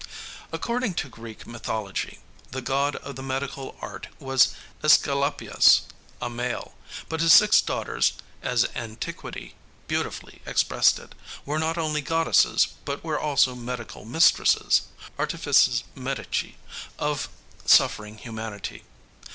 [0.51, 5.81] According to Greek mythology, the god of the medical art was Æsculapius,
[6.19, 6.73] a male;
[7.07, 9.53] but his six daughters, as antiquity
[9.87, 11.13] beautifully expressed it,
[11.45, 14.81] were not only goddesses but were also medical mistresses
[15.19, 16.57] artifices medici
[16.97, 17.29] of
[17.67, 18.83] suffering humanity.